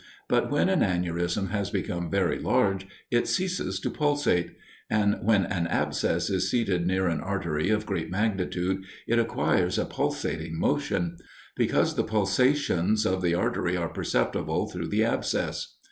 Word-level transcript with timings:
But 0.27 0.49
when 0.49 0.67
an 0.67 0.81
aneurism 0.81 1.49
has 1.51 1.69
become 1.69 2.09
very 2.09 2.39
large, 2.39 2.87
it 3.11 3.27
ceases 3.27 3.79
to 3.81 3.91
pulsate; 3.91 4.49
and 4.89 5.17
when 5.21 5.45
an 5.45 5.67
abscess 5.67 6.27
is 6.31 6.49
seated 6.49 6.87
near 6.87 7.07
an 7.07 7.19
artery 7.19 7.69
of 7.69 7.85
great 7.85 8.09
magnitude, 8.09 8.83
it 9.07 9.19
acquires 9.19 9.77
a 9.77 9.85
pulsating 9.85 10.57
motion; 10.57 11.17
because 11.55 11.93
the 11.93 12.03
pulsations 12.03 13.05
of 13.05 13.21
the 13.21 13.35
artery 13.35 13.77
are 13.77 13.89
perceptible 13.93 14.67
through 14.67 14.87
the 14.87 15.03
abscess. 15.03 15.75